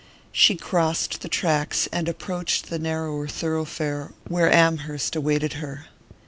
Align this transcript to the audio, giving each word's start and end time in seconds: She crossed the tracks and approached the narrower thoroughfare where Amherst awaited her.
She 0.31 0.55
crossed 0.55 1.21
the 1.21 1.29
tracks 1.29 1.87
and 1.91 2.09
approached 2.09 2.71
the 2.71 2.79
narrower 2.79 3.27
thoroughfare 3.27 4.13
where 4.27 4.51
Amherst 4.51 5.15
awaited 5.15 5.53
her. 5.61 5.89